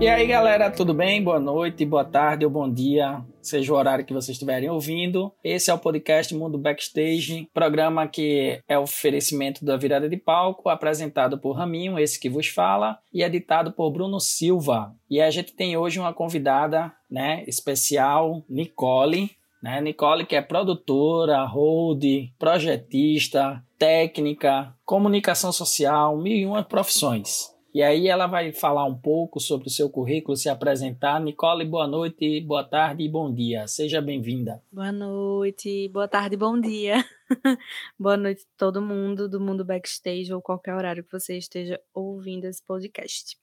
[0.00, 1.22] E aí, galera, tudo bem?
[1.22, 5.30] Boa noite, boa tarde ou bom dia, seja o horário que vocês estiverem ouvindo.
[5.44, 11.38] Esse é o podcast Mundo Backstage, programa que é oferecimento da virada de palco, apresentado
[11.38, 14.96] por Raminho, esse que vos fala, e editado por Bruno Silva.
[15.10, 19.30] E a gente tem hoje uma convidada, né, especial, Nicole,
[19.62, 19.82] né?
[19.82, 22.02] Nicole, que é produtora, hold,
[22.38, 27.59] projetista, técnica, comunicação social, mil e uma profissões.
[27.72, 31.20] E aí ela vai falar um pouco sobre o seu currículo, se apresentar.
[31.20, 33.68] Nicole, boa noite, boa tarde e bom dia.
[33.68, 34.60] Seja bem-vinda.
[34.72, 37.04] Boa noite, boa tarde, bom dia.
[37.96, 42.46] boa noite a todo mundo do mundo backstage ou qualquer horário que você esteja ouvindo
[42.46, 43.38] esse podcast.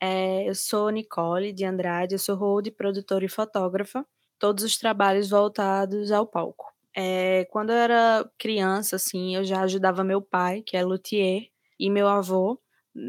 [0.00, 4.06] É, eu sou Nicole de Andrade, eu sou hold, produtora e fotógrafa.
[4.38, 6.72] Todos os trabalhos voltados ao palco.
[6.96, 11.90] É, quando eu era criança, assim, eu já ajudava meu pai, que é luthier, e
[11.90, 12.58] meu avô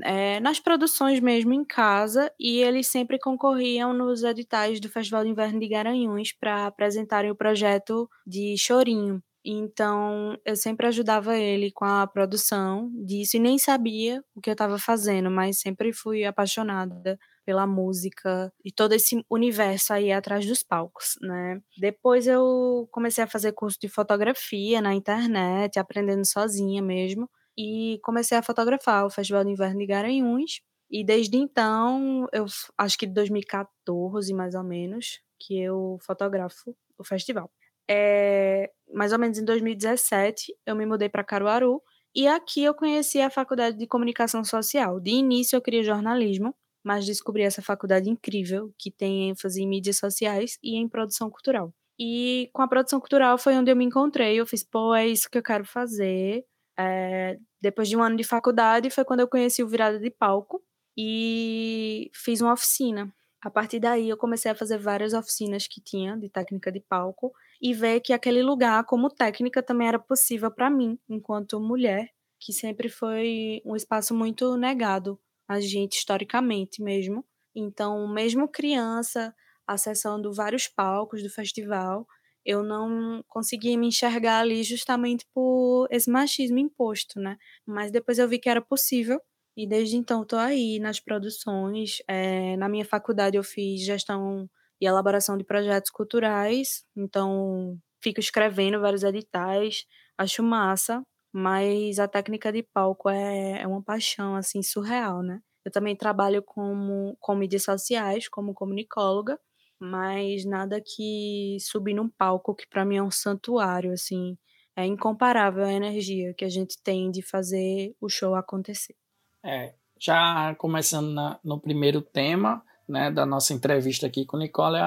[0.03, 5.29] é, nas produções mesmo em casa e eles sempre concorriam nos editais do Festival de
[5.29, 9.21] Inverno de Garanhuns para apresentarem o projeto de Chorinho.
[9.43, 14.53] Então eu sempre ajudava ele com a produção disso e nem sabia o que eu
[14.53, 20.61] estava fazendo, mas sempre fui apaixonada pela música e todo esse universo aí atrás dos
[20.61, 21.59] palcos, né?
[21.75, 28.37] Depois eu comecei a fazer curso de fotografia na internet, aprendendo sozinha mesmo e comecei
[28.37, 30.61] a fotografar o Festival de Inverno de Garanhuns.
[30.89, 32.45] E desde então, eu
[32.77, 37.49] acho que de 2014 mais ou menos, que eu fotografo o festival.
[37.89, 41.81] É, mais ou menos em 2017, eu me mudei para Caruaru
[42.15, 44.99] e aqui eu conheci a faculdade de comunicação social.
[44.99, 49.97] De início eu queria jornalismo, mas descobri essa faculdade incrível que tem ênfase em mídias
[49.97, 51.73] sociais e em produção cultural.
[51.99, 54.39] E com a produção cultural foi onde eu me encontrei.
[54.39, 56.43] Eu fiz, pô, é isso que eu quero fazer.
[56.81, 60.63] É, depois de um ano de faculdade, foi quando eu conheci o Virada de Palco
[60.97, 63.13] e fiz uma oficina.
[63.43, 67.33] A partir daí, eu comecei a fazer várias oficinas que tinha de técnica de palco
[67.61, 72.09] e ver que aquele lugar, como técnica, também era possível para mim, enquanto mulher,
[72.39, 77.25] que sempre foi um espaço muito negado a gente, historicamente mesmo.
[77.55, 79.35] Então, mesmo criança,
[79.67, 82.07] acessando vários palcos do festival,
[82.45, 87.37] eu não conseguia me enxergar ali justamente por esse machismo imposto, né?
[87.65, 89.21] Mas depois eu vi que era possível
[89.55, 91.97] e desde então estou aí nas produções.
[92.07, 98.79] É, na minha faculdade eu fiz gestão e elaboração de projetos culturais, então fico escrevendo
[98.81, 99.85] vários editais,
[100.17, 101.03] acho massa,
[101.33, 105.39] mas a técnica de palco é, é uma paixão assim surreal, né?
[105.63, 109.39] Eu também trabalho como, com mídias sociais, como comunicóloga,
[109.81, 114.37] mas nada que subir num palco que para mim é um santuário, assim,
[114.75, 118.95] é incomparável a energia que a gente tem de fazer o show acontecer.
[119.43, 124.77] É, já começando na, no primeiro tema, né, da nossa entrevista aqui com Nicole,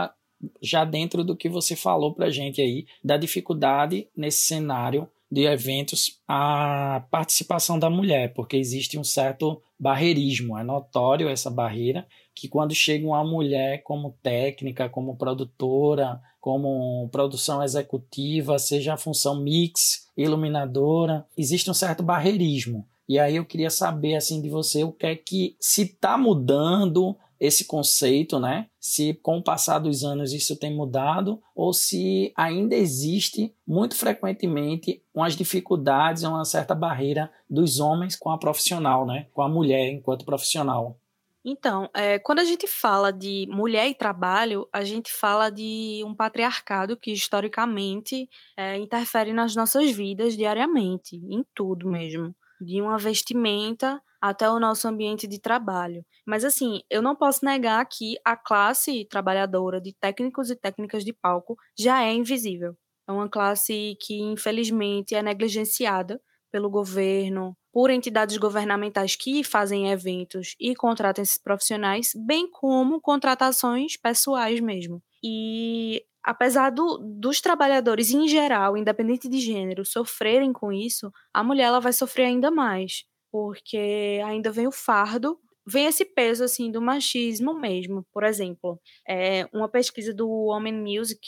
[0.63, 6.21] já dentro do que você falou pra gente aí, da dificuldade nesse cenário de eventos
[6.29, 12.75] a participação da mulher, porque existe um certo barreirismo, é notório essa barreira, que quando
[12.75, 21.27] chega uma mulher como técnica, como produtora, como produção executiva, seja a função mix, iluminadora,
[21.37, 22.87] existe um certo barreirismo.
[23.09, 27.17] E aí eu queria saber assim de você o que é que se está mudando
[27.39, 28.69] esse conceito, né?
[28.81, 35.03] Se com o passar dos anos isso tem mudado ou se ainda existe muito frequentemente
[35.15, 39.27] umas dificuldades, uma certa barreira dos homens com a profissional, né?
[39.33, 40.99] Com a mulher enquanto profissional.
[41.45, 46.15] Então, é, quando a gente fala de mulher e trabalho, a gente fala de um
[46.15, 54.01] patriarcado que historicamente é, interfere nas nossas vidas diariamente, em tudo mesmo, de uma vestimenta
[54.23, 56.03] até o nosso ambiente de trabalho.
[56.27, 61.13] Mas assim, eu não posso negar que a classe trabalhadora de técnicos e técnicas de
[61.13, 62.75] palco já é invisível.
[63.07, 66.19] É uma classe que infelizmente é negligenciada
[66.55, 73.97] pelo governo, por entidades governamentais que fazem eventos e contratam esses profissionais, bem como contratações
[73.97, 75.03] pessoais mesmo.
[75.21, 81.65] E apesar do, dos trabalhadores em geral, independente de gênero, sofrerem com isso, a mulher
[81.65, 83.03] ela vai sofrer ainda mais,
[83.33, 85.37] porque ainda vem o fardo,
[85.67, 88.07] vem esse peso assim do machismo mesmo.
[88.13, 91.19] Por exemplo, é uma pesquisa do Woman Music,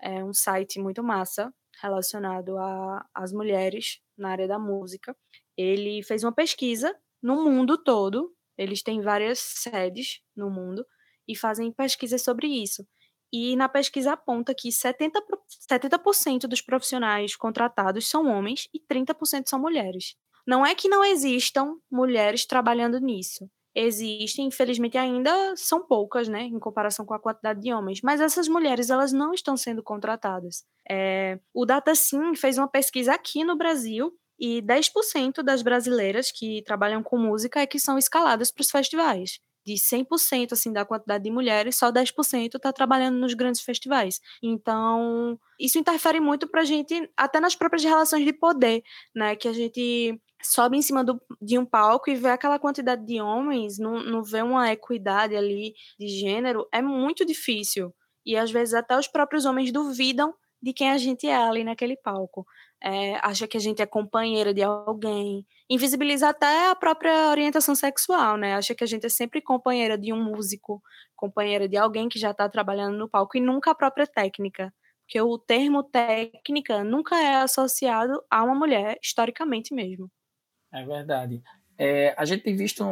[0.00, 1.52] é um site muito massa
[1.82, 2.56] relacionado
[3.14, 5.16] às mulheres na área da música.
[5.56, 10.86] Ele fez uma pesquisa no mundo todo, eles têm várias sedes no mundo
[11.28, 12.86] e fazem pesquisas sobre isso.
[13.32, 15.10] E na pesquisa aponta que 70%,
[15.48, 20.14] 70 dos profissionais contratados são homens e 30% são mulheres.
[20.46, 23.50] Não é que não existam mulheres trabalhando nisso.
[23.76, 28.48] Existem, infelizmente ainda são poucas, né, em comparação com a quantidade de homens, mas essas
[28.48, 30.64] mulheres, elas não estão sendo contratadas.
[30.88, 37.02] É, o DataSim fez uma pesquisa aqui no Brasil e 10% das brasileiras que trabalham
[37.02, 41.30] com música é que são escaladas para os festivais de 100% assim da quantidade de
[41.30, 44.20] mulheres, só 10% está trabalhando nos grandes festivais.
[44.40, 48.84] Então, isso interfere muito para a gente, até nas próprias relações de poder,
[49.14, 49.34] né?
[49.34, 53.20] Que a gente sobe em cima do, de um palco e vê aquela quantidade de
[53.20, 57.94] homens, não, não vê uma equidade ali de gênero, é muito difícil.
[58.24, 61.96] E às vezes até os próprios homens duvidam de quem a gente é ali naquele
[61.96, 62.46] palco.
[62.82, 68.36] É, acha que a gente é companheira de alguém, invisibiliza até a própria orientação sexual,
[68.36, 68.54] né?
[68.54, 70.82] Acha que a gente é sempre companheira de um músico,
[71.14, 74.72] companheira de alguém que já está trabalhando no palco e nunca a própria técnica.
[75.06, 80.10] Porque o termo técnica nunca é associado a uma mulher, historicamente mesmo.
[80.72, 81.42] É verdade.
[81.78, 82.84] É, a gente tem visto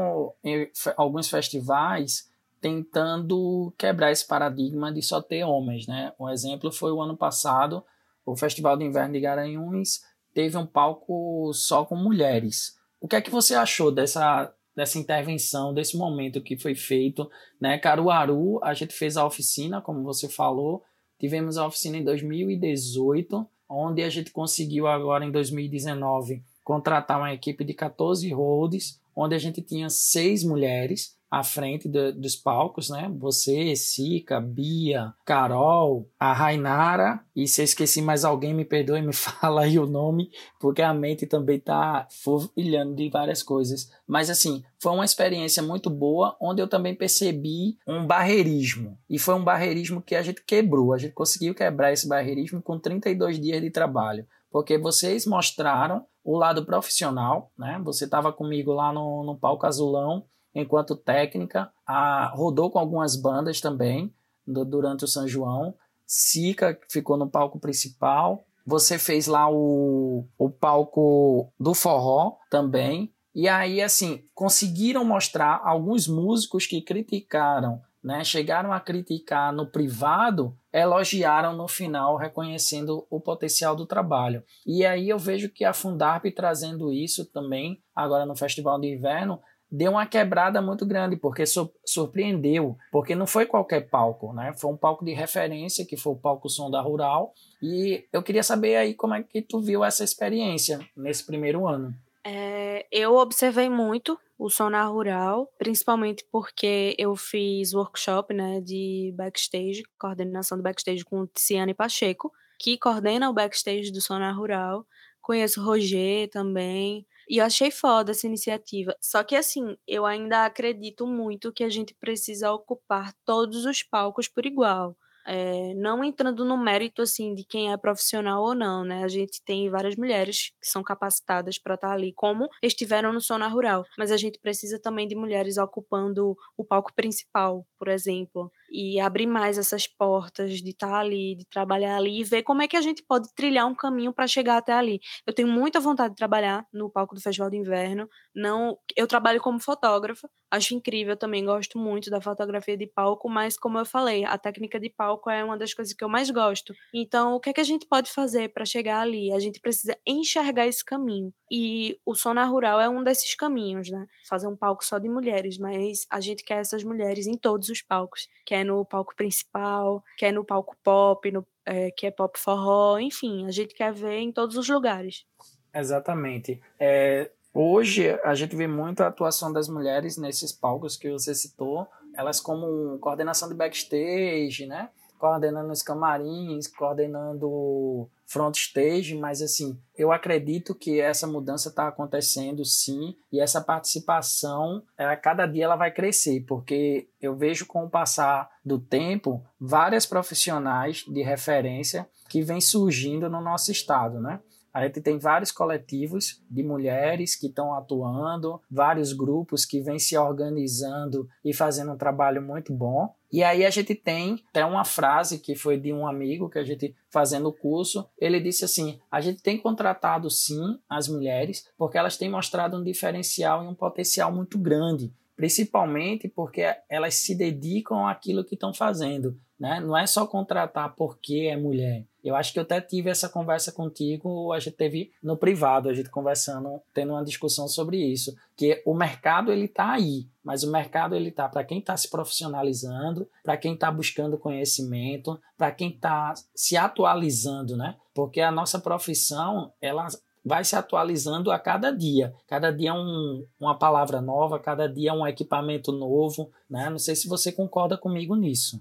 [0.43, 2.31] em alguns festivais
[2.61, 6.13] tentando quebrar esse paradigma de só ter homens, né?
[6.19, 7.85] Um exemplo foi o ano passado,
[8.25, 12.79] o Festival de Inverno de Garanhuns teve um palco só com mulheres.
[13.01, 17.31] O que é que você achou dessa, dessa intervenção, desse momento que foi feito?
[17.61, 17.79] Né?
[17.79, 20.83] Caruaru, a gente fez a oficina, como você falou,
[21.19, 27.63] tivemos a oficina em 2018, onde a gente conseguiu agora em 2019 contratar uma equipe
[27.63, 33.13] de 14 holds, onde a gente tinha seis mulheres à frente do, dos palcos, né?
[33.19, 39.11] Você, Sica, Bia, Carol, a Rainara, e se eu esqueci mais alguém, me perdoe, me
[39.13, 40.31] fala aí o nome,
[40.61, 43.91] porque a mente também tá fervilhando de várias coisas.
[44.07, 48.97] Mas assim, foi uma experiência muito boa, onde eu também percebi um barreirismo.
[49.11, 50.93] E foi um barreirismo que a gente quebrou.
[50.95, 54.25] A gente conseguiu quebrar esse barreirismo com 32 dias de trabalho.
[54.53, 57.79] Porque vocês mostraram o lado profissional, né?
[57.85, 60.25] Você estava comigo lá no, no palco azulão,
[60.55, 64.13] enquanto técnica, a, rodou com algumas bandas também
[64.47, 65.75] do, durante o São João.
[66.07, 68.45] Sica ficou no palco principal.
[68.67, 73.13] Você fez lá o, o palco do forró também.
[73.35, 78.25] E aí, assim, conseguiram mostrar alguns músicos que criticaram, né?
[78.25, 84.43] Chegaram a criticar no privado, elogiaram no final, reconhecendo o potencial do trabalho.
[84.67, 89.41] E aí eu vejo que a Fundarp trazendo isso também, agora no Festival de Inverno,
[89.71, 91.45] deu uma quebrada muito grande, porque
[91.85, 94.53] surpreendeu, porque não foi qualquer palco, né?
[94.57, 97.33] Foi um palco de referência, que foi o palco Som da Rural,
[97.63, 101.95] e eu queria saber aí como é que tu viu essa experiência nesse primeiro ano.
[102.25, 109.13] É, eu observei muito o Som na Rural, principalmente porque eu fiz workshop né, de
[109.17, 114.87] backstage, coordenação do backstage com Tiziane Pacheco, que coordena o backstage do Som na Rural.
[115.21, 118.97] Conheço o Roger também, e eu achei foda essa iniciativa.
[119.01, 124.29] Só que, assim, eu ainda acredito muito que a gente precisa ocupar todos os palcos
[124.29, 124.97] por igual.
[125.27, 129.05] É, não entrando no mérito assim de quem é profissional ou não, né?
[129.05, 133.21] A gente tem várias mulheres que são capacitadas para estar tá ali, como estiveram no
[133.21, 138.51] Sona Rural, mas a gente precisa também de mulheres ocupando o palco principal, por exemplo
[138.75, 142.61] e abrir mais essas portas de estar tá ali, de trabalhar ali e ver como
[142.61, 144.99] é que a gente pode trilhar um caminho para chegar até ali.
[145.25, 148.09] Eu tenho muita vontade de trabalhar no palco do Festival de Inverno.
[148.35, 153.57] Não, eu trabalho como fotógrafa, acho incrível, também gosto muito da fotografia de palco, mas
[153.57, 156.75] como eu falei, a técnica de palco é uma das coisas que eu mais gosto.
[156.93, 159.33] Então, o que é que a gente pode fazer para chegar ali?
[159.33, 161.33] A gente precisa enxergar esse caminho.
[161.49, 164.05] E o Sona Rural é um desses caminhos, né?
[164.29, 167.81] Fazer um palco só de mulheres, mas a gente quer essas mulheres em todos os
[167.81, 168.27] palcos,
[168.65, 173.51] no palco principal, quer no palco pop, no, é, que é pop forró, enfim, a
[173.51, 175.25] gente quer ver em todos os lugares.
[175.73, 176.61] Exatamente.
[176.79, 181.87] É, hoje a gente vê muito a atuação das mulheres nesses palcos que você citou,
[182.15, 184.91] elas como coordenação de backstage, né?
[185.19, 192.65] Coordenando os camarins, coordenando front stage, mas assim, eu acredito que essa mudança está acontecendo
[192.65, 197.91] sim, e essa participação, a cada dia ela vai crescer, porque eu vejo com o
[197.91, 204.41] passar do tempo várias profissionais de referência que vêm surgindo no nosso estado, né?
[204.75, 210.19] A gente tem vários coletivos de mulheres que estão atuando, vários grupos que vêm se
[210.19, 213.15] organizando e fazendo um trabalho muito bom.
[213.35, 216.63] E aí a gente tem até uma frase que foi de um amigo que a
[216.63, 221.99] gente fazendo o curso, ele disse assim: "A gente tem contratado sim as mulheres, porque
[221.99, 228.07] elas têm mostrado um diferencial e um potencial muito grande, principalmente porque elas se dedicam
[228.07, 229.37] àquilo que estão fazendo.
[229.65, 229.81] Né?
[229.81, 232.05] Não é só contratar porque é mulher.
[232.23, 235.95] Eu acho que eu até tive essa conversa contigo, a gente teve no privado, a
[235.95, 240.71] gente conversando, tendo uma discussão sobre isso, que o mercado ele tá aí, mas o
[240.71, 245.89] mercado ele tá para quem está se profissionalizando, para quem está buscando conhecimento, para quem
[245.89, 247.97] está se atualizando, né?
[248.15, 250.07] Porque a nossa profissão, ela
[250.45, 252.35] vai se atualizando a cada dia.
[252.47, 256.91] Cada dia é um, uma palavra nova, cada dia é um equipamento novo, né?
[256.91, 258.79] Não sei se você concorda comigo nisso.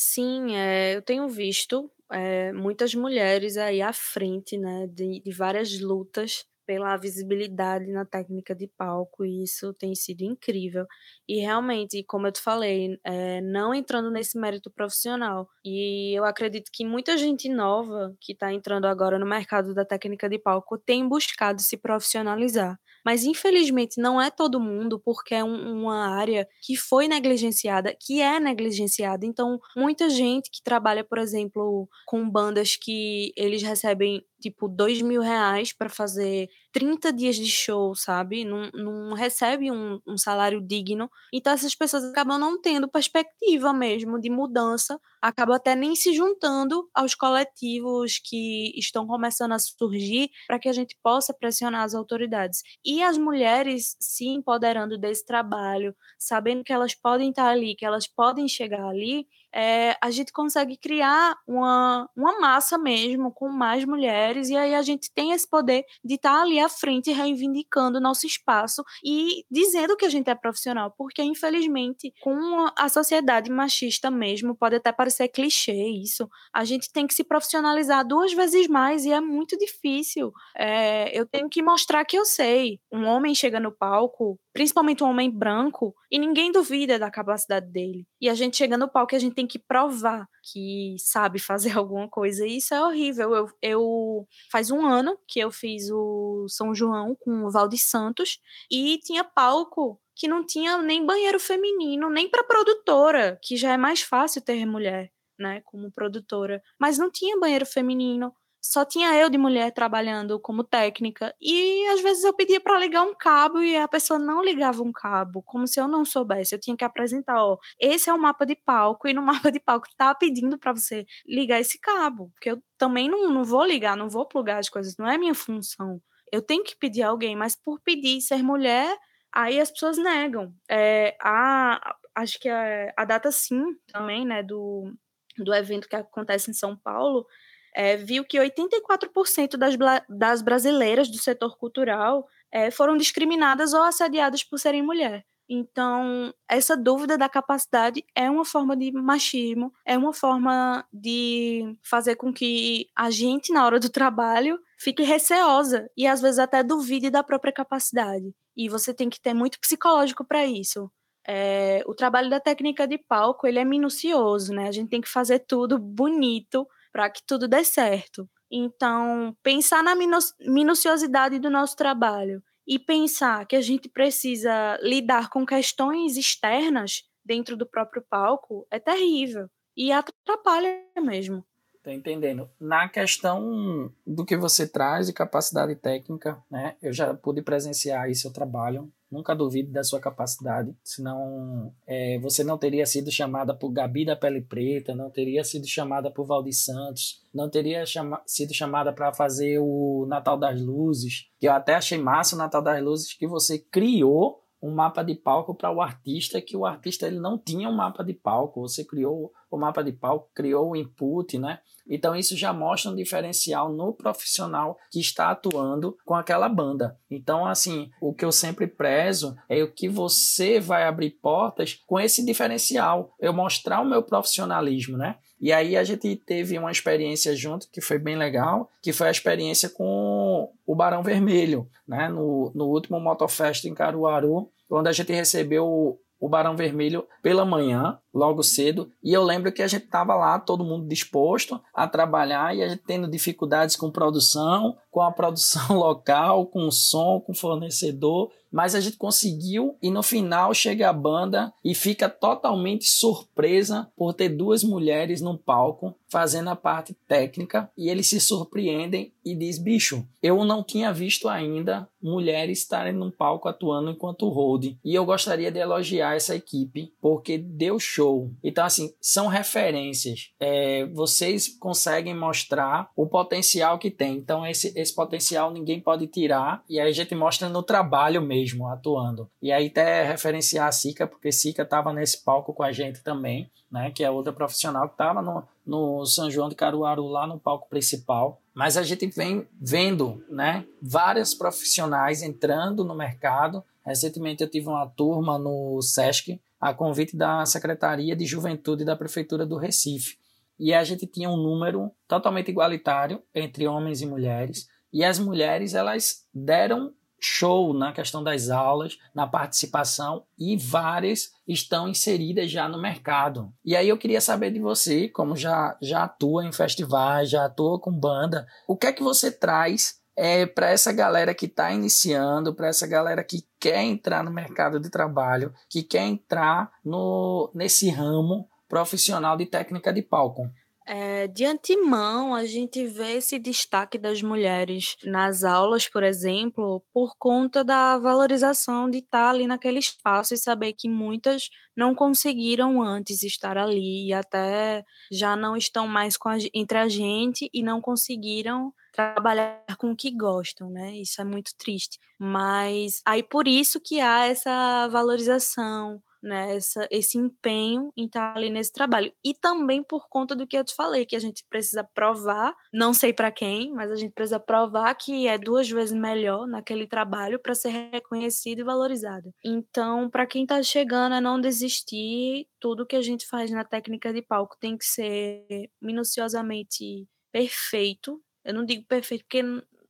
[0.00, 5.80] Sim, é, eu tenho visto é, muitas mulheres aí à frente, né, de, de várias
[5.80, 10.86] lutas pela visibilidade na técnica de palco, e isso tem sido incrível.
[11.26, 15.48] E realmente, como eu te falei, é, não entrando nesse mérito profissional.
[15.64, 20.28] E eu acredito que muita gente nova que está entrando agora no mercado da técnica
[20.28, 22.78] de palco tem buscado se profissionalizar.
[23.08, 28.20] Mas infelizmente não é todo mundo, porque é um, uma área que foi negligenciada, que
[28.20, 29.24] é negligenciada.
[29.24, 35.20] Então, muita gente que trabalha, por exemplo, com bandas que eles recebem tipo, dois mil
[35.20, 38.44] reais para fazer 30 dias de show, sabe?
[38.44, 41.10] Não, não recebe um, um, salário digno.
[41.32, 46.88] Então essas pessoas acabam não tendo perspectiva mesmo de mudança, acabam até nem se juntando
[46.94, 52.62] aos coletivos que estão começando a surgir para que a gente possa pressionar as autoridades.
[52.84, 58.06] E as mulheres se empoderando desse trabalho, sabendo que elas podem estar ali, que elas
[58.06, 64.48] podem chegar ali, é, a gente consegue criar uma, uma massa mesmo com mais mulheres,
[64.48, 68.26] e aí a gente tem esse poder de estar ali à frente reivindicando o nosso
[68.26, 74.56] espaço e dizendo que a gente é profissional, porque infelizmente, com a sociedade machista mesmo,
[74.56, 79.12] pode até parecer clichê isso, a gente tem que se profissionalizar duas vezes mais e
[79.12, 80.32] é muito difícil.
[80.56, 82.80] É, eu tenho que mostrar que eu sei.
[82.92, 88.06] Um homem chega no palco, principalmente um homem branco, e ninguém duvida da capacidade dele.
[88.20, 91.70] E a gente chega no palco e a gente tem que provar que sabe fazer
[91.78, 92.44] alguma coisa.
[92.44, 93.34] E isso é horrível.
[93.34, 98.40] Eu, eu faz um ano que eu fiz o São João com o Valde Santos
[98.70, 103.76] e tinha palco que não tinha nem banheiro feminino, nem para produtora, que já é
[103.76, 108.34] mais fácil ter mulher, né, como produtora, mas não tinha banheiro feminino
[108.68, 113.02] só tinha eu de mulher trabalhando como técnica e às vezes eu pedia para ligar
[113.02, 116.54] um cabo e a pessoa não ligava um cabo, como se eu não soubesse.
[116.54, 119.58] Eu tinha que apresentar, ó, esse é o mapa de palco e no mapa de
[119.58, 123.96] palco tá pedindo para você ligar esse cabo, porque eu também não, não vou ligar,
[123.96, 125.98] não vou plugar as coisas, não é minha função.
[126.30, 128.94] Eu tenho que pedir a alguém, mas por pedir ser mulher,
[129.32, 130.52] aí as pessoas negam.
[130.68, 134.92] É, a, acho que a, a data sim também, né, do,
[135.38, 137.26] do evento que acontece em São Paulo,
[137.74, 139.74] é, viu que 84% das,
[140.08, 145.24] das brasileiras do setor cultural é, foram discriminadas ou assediadas por serem mulher.
[145.48, 152.16] Então, essa dúvida da capacidade é uma forma de machismo, é uma forma de fazer
[152.16, 157.08] com que a gente, na hora do trabalho, fique receosa e às vezes até duvide
[157.08, 158.34] da própria capacidade.
[158.54, 160.90] E você tem que ter muito psicológico para isso.
[161.26, 164.68] É, o trabalho da técnica de palco ele é minucioso, né?
[164.68, 166.66] A gente tem que fazer tudo bonito
[166.98, 168.28] para que tudo dê certo.
[168.50, 169.94] Então, pensar na
[170.40, 177.56] minuciosidade do nosso trabalho e pensar que a gente precisa lidar com questões externas dentro
[177.56, 181.44] do próprio palco é terrível e atrapalha mesmo.
[181.84, 182.50] Tô entendendo.
[182.58, 186.74] Na questão do que você traz de capacidade técnica, né?
[186.82, 192.44] Eu já pude presenciar isso, eu trabalho Nunca duvide da sua capacidade, senão é, você
[192.44, 196.54] não teria sido chamada por Gabi da Pele Preta, não teria sido chamada por Valdir
[196.54, 201.74] Santos, não teria chama sido chamada para fazer o Natal das Luzes, que eu até
[201.74, 205.80] achei massa o Natal das Luzes, que você criou um mapa de palco para o
[205.80, 209.82] artista, que o artista ele não tinha um mapa de palco, você criou o mapa
[209.82, 211.60] de palco, criou o input, né?
[211.88, 216.96] Então isso já mostra um diferencial no profissional que está atuando com aquela banda.
[217.10, 221.98] Então assim, o que eu sempre prezo é o que você vai abrir portas com
[221.98, 225.16] esse diferencial, eu mostrar o meu profissionalismo, né?
[225.40, 229.12] E aí a gente teve uma experiência junto que foi bem legal, que foi a
[229.12, 232.08] experiência com o Barão Vermelho, né?
[232.08, 237.98] No, no último Motofest em Caruaru, onde a gente recebeu o Barão Vermelho pela manhã,
[238.18, 242.54] logo cedo, e eu lembro que a gente estava lá, todo mundo disposto a trabalhar
[242.54, 247.32] e a gente tendo dificuldades com produção, com a produção local, com o som, com
[247.32, 252.88] o fornecedor, mas a gente conseguiu e no final chega a banda e fica totalmente
[252.88, 259.12] surpresa por ter duas mulheres no palco fazendo a parte técnica e eles se surpreendem
[259.24, 264.76] e diz bicho eu não tinha visto ainda mulheres estarem no palco atuando enquanto hold
[264.82, 268.30] e eu gostaria de elogiar essa equipe porque deu show show.
[268.42, 270.30] Então, assim, são referências.
[270.40, 274.16] É, vocês conseguem mostrar o potencial que tem.
[274.16, 276.62] Então, esse, esse potencial ninguém pode tirar.
[276.68, 279.28] E aí a gente mostra no trabalho mesmo, atuando.
[279.42, 283.50] E aí até referenciar a Sica, porque Sica estava nesse palco com a gente também,
[283.70, 283.90] né?
[283.90, 287.68] Que é outra profissional que estava no, no São João de Caruaru, lá no palco
[287.68, 288.40] principal.
[288.54, 290.64] Mas a gente vem vendo, né?
[290.80, 293.62] Várias profissionais entrando no mercado.
[293.84, 299.46] Recentemente eu tive uma turma no SESC a convite da Secretaria de Juventude da Prefeitura
[299.46, 300.16] do Recife.
[300.58, 305.74] E a gente tinha um número totalmente igualitário entre homens e mulheres, e as mulheres
[305.74, 312.80] elas deram show na questão das aulas, na participação e várias estão inseridas já no
[312.80, 313.52] mercado.
[313.64, 317.80] E aí eu queria saber de você, como já já atua em festivais, já atua
[317.80, 322.52] com banda, o que é que você traz é, para essa galera que está iniciando,
[322.52, 327.88] para essa galera que quer entrar no mercado de trabalho, que quer entrar no, nesse
[327.88, 330.50] ramo profissional de técnica de palco.
[330.84, 337.14] É, de antemão, a gente vê esse destaque das mulheres nas aulas, por exemplo, por
[337.16, 343.22] conta da valorização de estar ali naquele espaço e saber que muitas não conseguiram antes
[343.22, 344.82] estar ali e até
[345.12, 350.10] já não estão mais a, entre a gente e não conseguiram trabalhar com o que
[350.10, 350.96] gostam, né?
[350.96, 351.98] Isso é muito triste.
[352.18, 358.50] Mas aí por isso que há essa valorização, né, essa, esse empenho em estar ali
[358.50, 359.12] nesse trabalho.
[359.24, 362.92] E também por conta do que eu te falei, que a gente precisa provar, não
[362.92, 367.38] sei para quem, mas a gente precisa provar que é duas vezes melhor naquele trabalho
[367.38, 369.32] para ser reconhecido e valorizado.
[369.44, 372.48] Então, para quem está chegando, é não desistir.
[372.58, 378.20] Tudo que a gente faz na técnica de palco tem que ser minuciosamente perfeito.
[378.44, 379.42] Eu não digo perfeito porque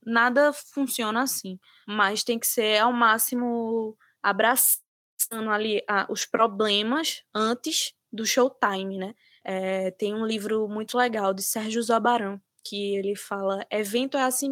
[0.05, 4.81] nada funciona assim, mas tem que ser ao máximo abraçado
[5.51, 9.13] ali os problemas antes do showtime, né?
[9.43, 14.51] É, tem um livro muito legal de Sérgio Zobarão, que ele fala Evento é assim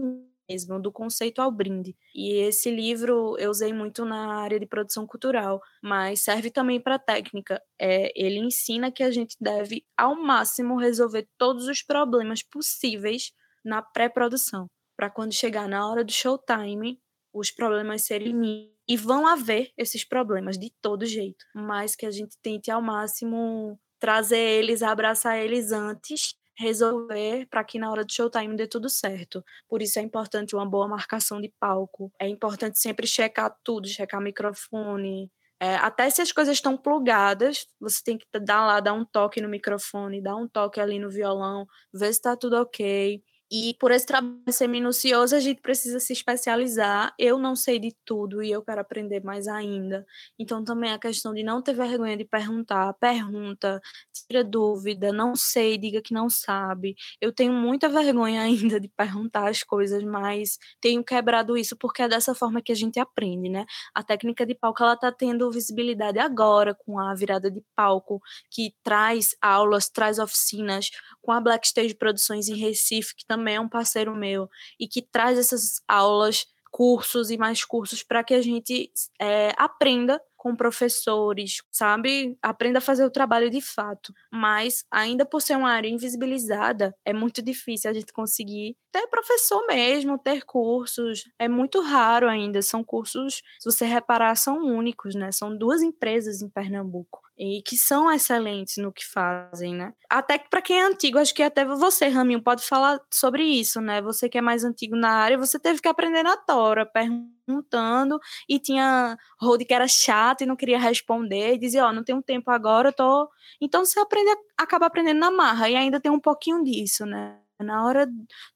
[0.49, 1.95] mesmo, do conceito ao brinde.
[2.15, 6.97] E esse livro eu usei muito na área de produção cultural, mas serve também para
[6.97, 7.61] técnica.
[7.79, 13.31] É, ele ensina que a gente deve, ao máximo, resolver todos os problemas possíveis
[13.63, 16.99] na pré-produção, para quando chegar na hora do showtime,
[17.33, 22.11] os problemas serem mínimos e vão haver esses problemas de todo jeito, mas que a
[22.11, 28.11] gente tente ao máximo trazer eles, abraçar eles antes, resolver para que na hora do
[28.11, 29.43] showtime dê tudo certo.
[29.67, 34.21] Por isso é importante uma boa marcação de palco, é importante sempre checar tudo, checar
[34.21, 39.03] microfone, é, até se as coisas estão plugadas, você tem que dar lá, dar um
[39.03, 43.21] toque no microfone, dar um toque ali no violão, ver se está tudo ok.
[43.49, 47.13] E por esse trabalho ser minucioso, a gente precisa se especializar.
[47.17, 50.05] Eu não sei de tudo e eu quero aprender mais ainda.
[50.37, 53.81] Então, também a questão de não ter vergonha de perguntar, pergunta,
[54.11, 56.95] tira dúvida, não sei, diga que não sabe.
[57.21, 62.09] Eu tenho muita vergonha ainda de perguntar as coisas, mas tenho quebrado isso porque é
[62.09, 63.65] dessa forma que a gente aprende, né?
[63.95, 68.73] A técnica de palco, ela tá tendo visibilidade agora com a virada de palco, que
[68.83, 70.89] traz aulas, traz oficinas,
[71.21, 75.01] com a Black Stage Produções em Recife, que também é um parceiro meu, e que
[75.01, 81.63] traz essas aulas, cursos e mais cursos para que a gente é, aprenda com professores,
[81.71, 82.37] sabe?
[82.41, 84.13] Aprenda a fazer o trabalho de fato.
[84.31, 89.65] Mas, ainda por ser uma área invisibilizada, é muito difícil a gente conseguir ter professor
[89.65, 91.23] mesmo, ter cursos.
[91.39, 92.61] É muito raro ainda.
[92.61, 95.31] São cursos, se você reparar, são únicos, né?
[95.31, 99.93] São duas empresas em Pernambuco e que são excelentes no que fazem, né?
[100.09, 103.79] Até que para quem é antigo, acho que até você, Raminho, pode falar sobre isso,
[103.79, 104.01] né?
[104.01, 108.19] Você que é mais antigo na área, você teve que aprender na tora, perguntando,
[108.49, 112.03] e tinha road que era chato e não queria responder, e dizia, ó, oh, não
[112.03, 113.29] tenho tempo agora, eu tô...
[113.61, 117.39] Então você aprende, acaba aprendendo na marra, e ainda tem um pouquinho disso, né?
[117.59, 118.07] Na hora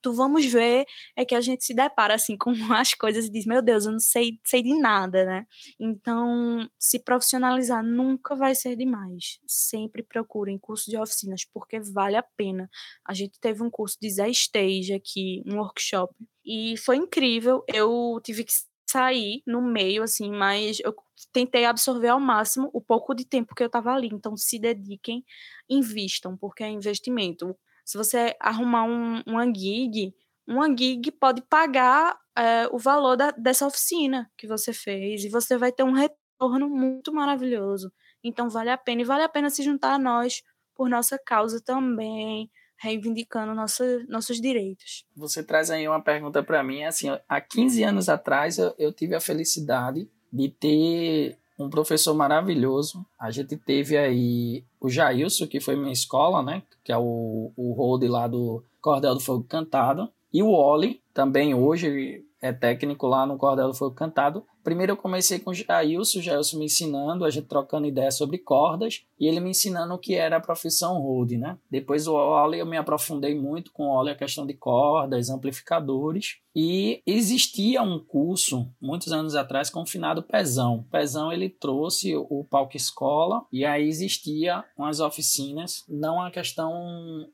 [0.04, 0.86] do vamos ver,
[1.16, 3.92] é que a gente se depara assim com as coisas e diz: Meu Deus, eu
[3.92, 5.46] não sei, sei de nada, né?
[5.80, 9.40] Então, se profissionalizar nunca vai ser demais.
[9.48, 12.70] Sempre procurem curso de oficinas, porque vale a pena.
[13.06, 16.14] A gente teve um curso de Zé Stage aqui, um workshop,
[16.46, 17.64] e foi incrível.
[17.68, 18.54] Eu tive que
[18.90, 20.94] sair no meio, assim, mas eu
[21.32, 24.10] tentei absorver ao máximo o pouco de tempo que eu estava ali.
[24.12, 25.24] Então, se dediquem,
[25.70, 27.56] invistam, porque é investimento
[27.86, 30.14] se você arrumar um, uma gig,
[30.48, 35.58] uma gig pode pagar é, o valor da, dessa oficina que você fez e você
[35.58, 37.92] vai ter um retorno muito maravilhoso.
[38.24, 40.44] Então vale a pena e vale a pena se juntar a nós
[40.76, 45.06] por nossa causa também, reivindicando nossa, nossos direitos.
[45.16, 49.16] Você traz aí uma pergunta para mim, assim, há 15 anos atrás eu, eu tive
[49.16, 53.06] a felicidade de ter um professor maravilhoso.
[53.20, 56.64] A gente teve aí o Jailson, que foi minha escola, né?
[56.84, 60.10] Que é o, o Rode lá do Cordel do Fogo Cantado.
[60.34, 64.44] E o Oli, também hoje é técnico lá no Cordel do Fogo Cantado.
[64.64, 68.38] Primeiro eu comecei com o Jailson, o Jailson me ensinando, a gente trocando ideias sobre
[68.38, 71.58] cordas e ele me ensinando o que era a profissão Rode, né?
[71.70, 76.42] Depois o Oli eu me aprofundei muito com o Oli a questão de cordas, amplificadores
[76.56, 80.86] e existia um curso muitos anos atrás com o finado Pezão.
[80.92, 86.74] Pezão ele trouxe o palco escola e aí existia umas oficinas, não a questão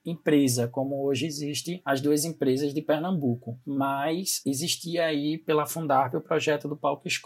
[0.06, 6.22] empresa como hoje existe as duas empresas de Pernambuco, mas existia aí pela Fundarp o
[6.22, 7.17] projeto do palco escola.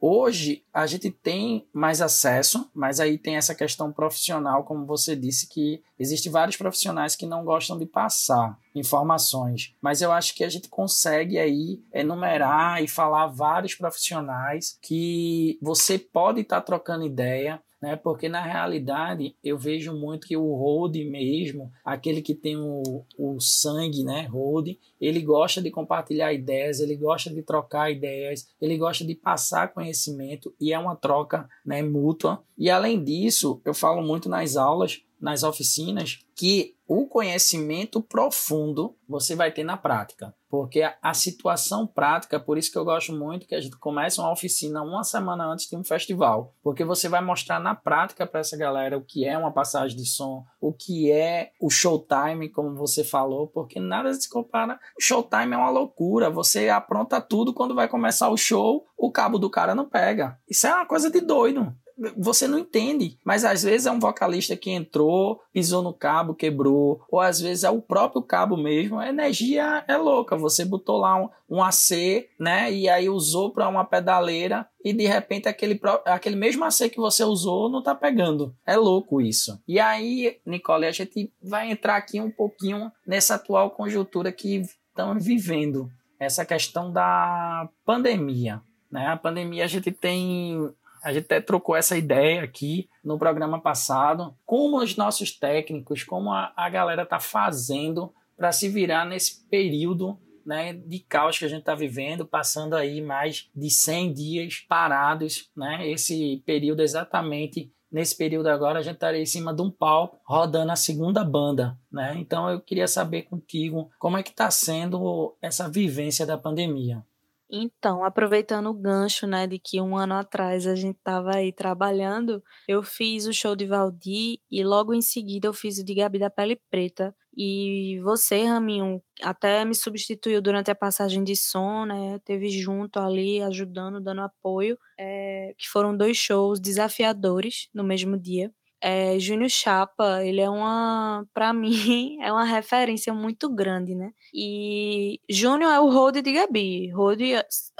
[0.00, 5.48] Hoje a gente tem mais acesso, mas aí tem essa questão profissional, como você disse,
[5.48, 10.48] que existe vários profissionais que não gostam de passar informações, mas eu acho que a
[10.48, 17.60] gente consegue aí enumerar e falar vários profissionais que você pode estar tá trocando ideia
[17.80, 17.96] né?
[17.96, 23.40] Porque na realidade eu vejo muito que o Rode mesmo, aquele que tem o, o
[23.40, 29.04] sangue, né, Rode, ele gosta de compartilhar ideias, ele gosta de trocar ideias, ele gosta
[29.04, 32.42] de passar conhecimento e é uma troca, né, mútua.
[32.56, 39.34] E além disso, eu falo muito nas aulas nas oficinas que o conhecimento profundo você
[39.34, 40.34] vai ter na prática.
[40.48, 44.32] Porque a, situação prática, por isso que eu gosto muito que a gente comece uma
[44.32, 46.54] oficina uma semana antes de um festival.
[46.62, 50.06] Porque você vai mostrar na prática para essa galera o que é uma passagem de
[50.06, 54.80] som, o que é o showtime, como você falou, porque nada se compara.
[54.98, 56.30] O showtime é uma loucura.
[56.30, 60.38] Você apronta tudo quando vai começar o show, o cabo do cara não pega.
[60.48, 61.74] Isso é uma coisa de doido
[62.16, 63.18] você não entende.
[63.24, 67.64] Mas às vezes é um vocalista que entrou, pisou no cabo, quebrou, ou às vezes
[67.64, 68.98] é o próprio cabo mesmo.
[68.98, 70.36] A energia é louca.
[70.36, 72.72] Você botou lá um, um AC, né?
[72.72, 77.24] E aí usou para uma pedaleira e de repente aquele, aquele mesmo AC que você
[77.24, 78.54] usou não tá pegando.
[78.64, 79.60] É louco isso.
[79.66, 84.62] E aí, Nicole, a gente vai entrar aqui um pouquinho nessa atual conjuntura que
[84.98, 85.90] estamos vivendo.
[86.20, 88.60] Essa questão da pandemia.
[88.90, 89.06] Né?
[89.06, 90.68] A pandemia a gente tem
[91.08, 94.36] a gente até trocou essa ideia aqui no programa passado.
[94.44, 100.18] Como os nossos técnicos, como a, a galera tá fazendo para se virar nesse período
[100.44, 105.50] né, de caos que a gente está vivendo, passando aí mais de 100 dias parados,
[105.56, 105.88] né?
[105.90, 110.72] Esse período exatamente nesse período agora a gente estaria em cima de um palco rodando
[110.72, 112.16] a segunda banda, né?
[112.18, 117.02] Então eu queria saber contigo como é que está sendo essa vivência da pandemia.
[117.50, 122.42] Então, aproveitando o gancho, né, de que um ano atrás a gente estava aí trabalhando,
[122.68, 126.18] eu fiz o show de Valdir e logo em seguida eu fiz o de Gabi
[126.18, 127.14] da Pele Preta.
[127.34, 132.18] E você, Raminho, até me substituiu durante a passagem de som, né?
[132.24, 138.52] Teve junto ali, ajudando, dando apoio, é, que foram dois shows desafiadores no mesmo dia.
[138.80, 144.10] É, Júnior Chapa, ele é uma, para mim, é uma referência muito grande, né?
[144.32, 147.22] E Júnior é o road de Gabi, road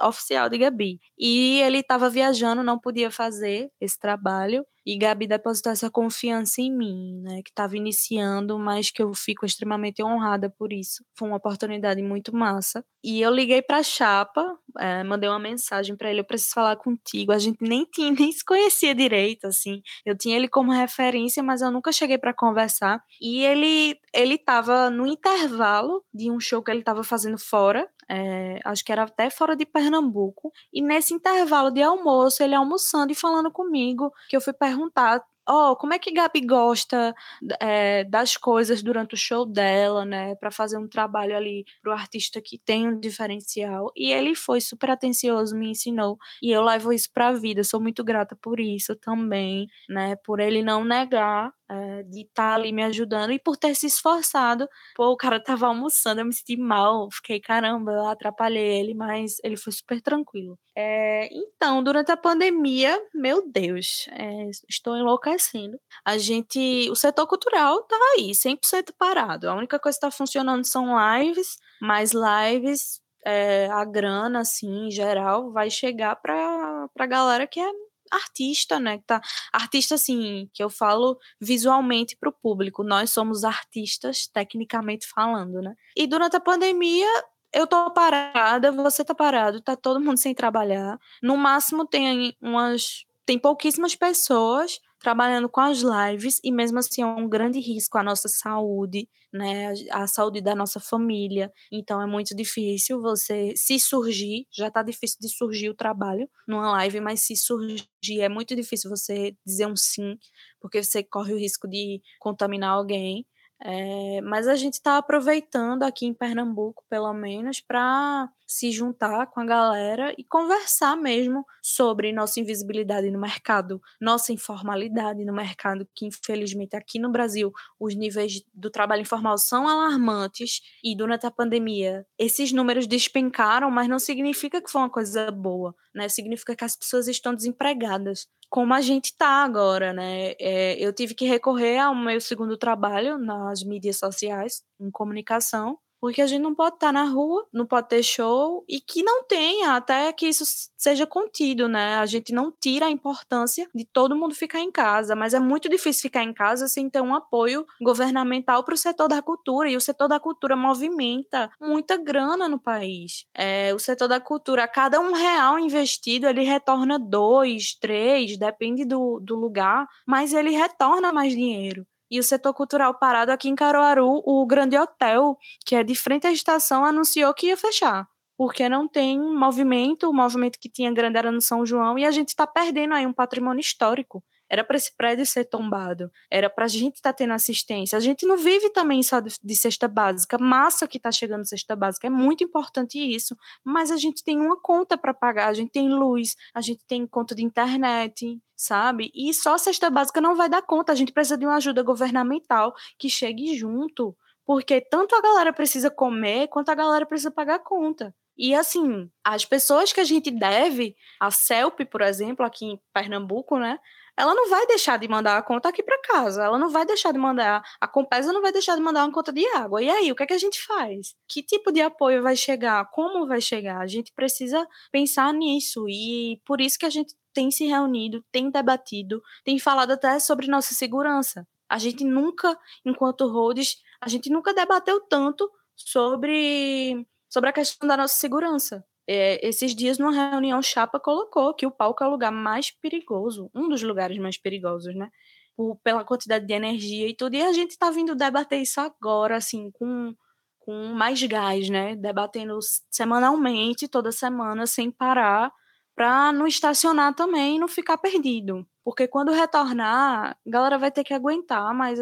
[0.02, 0.98] oficial de Gabi.
[1.18, 4.64] E ele estava viajando, não podia fazer esse trabalho.
[4.88, 7.42] E Gabi depositou essa confiança em mim, né?
[7.42, 11.04] Que estava iniciando, mas que eu fico extremamente honrada por isso.
[11.14, 12.82] Foi uma oportunidade muito massa.
[13.04, 17.32] E eu liguei para Chapa, é, mandei uma mensagem para ele: eu preciso falar contigo.
[17.32, 19.82] A gente nem tinha, nem se conhecia direito, assim.
[20.06, 23.02] Eu tinha ele como referência, mas eu nunca cheguei para conversar.
[23.20, 28.58] E ele ele estava no intervalo de um show que ele estava fazendo fora é,
[28.64, 30.52] acho que era até fora de Pernambuco.
[30.72, 35.74] E nesse intervalo de almoço, ele almoçando e falando comigo, que eu fui perguntar oh,
[35.76, 37.14] como é que Gabi gosta
[37.60, 42.40] é, das coisas durante o show dela, né, para fazer um trabalho ali pro artista
[42.40, 43.90] que tem um diferencial.
[43.96, 47.64] E ele foi super atencioso, me ensinou, e eu levo isso para a vida.
[47.64, 52.54] Sou muito grata por isso também, né, por ele não negar é, de estar tá
[52.54, 54.68] ali me ajudando e por ter se esforçado.
[54.94, 59.36] Pô, o cara tava almoçando, eu me senti mal, fiquei, caramba, eu atrapalhei ele, mas
[59.42, 60.58] ele foi super tranquilo.
[60.76, 65.78] É, então, durante a pandemia, meu Deus, é, estou enlouquecendo.
[66.04, 69.50] A gente, o setor cultural tá aí, 100% parado.
[69.50, 74.90] A única coisa que está funcionando são lives, mas lives é, a grana, assim, em
[74.90, 77.70] geral, vai chegar para a galera que é
[78.10, 79.00] artista, né?
[79.06, 79.20] Tá,
[79.52, 82.82] artista, assim, que eu falo visualmente para o público.
[82.82, 85.74] Nós somos artistas, tecnicamente falando, né?
[85.96, 87.06] E durante a pandemia,
[87.52, 90.98] eu tô parada, você tá parado, tá todo mundo sem trabalhar.
[91.22, 93.04] No máximo tem umas.
[93.26, 98.02] Tem pouquíssimas pessoas trabalhando com as lives e mesmo assim é um grande risco à
[98.02, 101.52] nossa saúde, né, a saúde da nossa família.
[101.72, 106.70] Então é muito difícil você se surgir, já está difícil de surgir o trabalho numa
[106.72, 107.86] live, mas se surgir
[108.20, 110.16] é muito difícil você dizer um sim,
[110.60, 113.26] porque você corre o risco de contaminar alguém.
[113.60, 119.40] É, mas a gente está aproveitando aqui em Pernambuco, pelo menos, para se juntar com
[119.40, 126.06] a galera e conversar mesmo sobre nossa invisibilidade no mercado, nossa informalidade no mercado, que
[126.06, 132.06] infelizmente aqui no Brasil os níveis do trabalho informal são alarmantes e durante a pandemia
[132.18, 136.08] esses números despencaram, mas não significa que foi uma coisa boa, né?
[136.08, 140.32] Significa que as pessoas estão desempregadas como a gente está agora, né?
[140.40, 146.22] É, eu tive que recorrer ao meu segundo trabalho nas mídias sociais, em comunicação, porque
[146.22, 149.74] a gente não pode estar na rua, não pode ter show e que não tenha,
[149.74, 150.44] até que isso
[150.76, 151.96] seja contido, né?
[151.96, 155.68] A gente não tira a importância de todo mundo ficar em casa, mas é muito
[155.68, 159.70] difícil ficar em casa sem ter um apoio governamental para o setor da cultura.
[159.70, 163.24] E o setor da cultura movimenta muita grana no país.
[163.34, 168.84] É, o setor da cultura, a cada um real investido, ele retorna dois, três, depende
[168.84, 173.54] do, do lugar, mas ele retorna mais dinheiro e o setor cultural parado aqui em
[173.54, 178.06] Caruaru, o Grande Hotel, que é de frente à estação, anunciou que ia fechar.
[178.36, 182.10] Porque não tem movimento, o movimento que tinha grande era no São João, e a
[182.10, 184.22] gente está perdendo aí um patrimônio histórico.
[184.50, 187.96] Era para esse prédio ser tombado, era para a gente estar tá tendo assistência.
[187.96, 190.38] A gente não vive também só de, de cesta básica.
[190.38, 193.36] Massa que está chegando cesta básica, é muito importante isso.
[193.64, 197.06] Mas a gente tem uma conta para pagar, a gente tem luz, a gente tem
[197.06, 199.10] conta de internet, sabe?
[199.14, 200.92] E só cesta básica não vai dar conta.
[200.92, 205.90] A gente precisa de uma ajuda governamental que chegue junto, porque tanto a galera precisa
[205.90, 208.14] comer quanto a galera precisa pagar a conta.
[208.38, 213.58] E assim, as pessoas que a gente deve, a CELP, por exemplo, aqui em Pernambuco,
[213.58, 213.80] né?
[214.18, 217.12] Ela não vai deixar de mandar a conta aqui para casa, ela não vai deixar
[217.12, 219.80] de mandar, a Compesa não vai deixar de mandar uma conta de água.
[219.80, 221.14] E aí, o que é que a gente faz?
[221.28, 222.84] Que tipo de apoio vai chegar?
[222.90, 223.78] Como vai chegar?
[223.80, 228.50] A gente precisa pensar nisso e por isso que a gente tem se reunido, tem
[228.50, 231.46] debatido, tem falado até sobre nossa segurança.
[231.68, 237.96] A gente nunca, enquanto Rhodes, a gente nunca debateu tanto sobre sobre a questão da
[237.96, 242.30] nossa segurança é, esses dias, numa reunião, Chapa colocou que o palco é o lugar
[242.30, 245.10] mais perigoso, um dos lugares mais perigosos, né?
[245.56, 247.34] Por, pela quantidade de energia e tudo.
[247.34, 250.14] E a gente está vindo debater isso agora, assim, com,
[250.60, 251.96] com mais gás, né?
[251.96, 252.58] Debatendo
[252.90, 255.50] semanalmente, toda semana, sem parar,
[255.96, 258.66] para não estacionar também e não ficar perdido.
[258.84, 261.98] Porque quando retornar, a galera vai ter que aguentar, mas